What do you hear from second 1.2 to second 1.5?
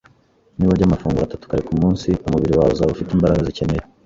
atatu